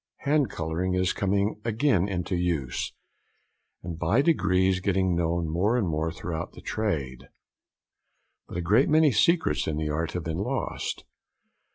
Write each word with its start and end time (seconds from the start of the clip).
Hand 0.21 0.49
colouring 0.49 0.95
is 0.95 1.13
coming 1.13 1.61
again 1.63 2.07
into 2.09 2.35
use, 2.35 2.91
and 3.83 3.99
by 3.99 4.23
degrees 4.23 4.79
getting 4.79 5.15
known 5.15 5.47
more 5.47 5.77
and 5.77 5.87
more 5.87 6.11
throughout 6.11 6.53
the 6.53 6.61
trade; 6.61 7.29
but 8.47 8.57
a 8.57 8.61
great 8.61 8.89
many 8.89 9.11
secrets 9.11 9.67
in 9.67 9.77
the 9.77 9.89
art 9.89 10.13
have 10.13 10.23
been 10.23 10.37
lost. 10.39 11.03